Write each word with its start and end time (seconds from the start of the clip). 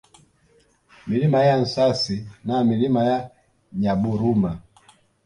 Milima 1.07 1.43
ya 1.45 1.57
Nsasi 1.57 2.27
na 2.45 2.63
Milima 2.63 3.03
ya 3.03 3.29
Nyaburuma 3.73 4.59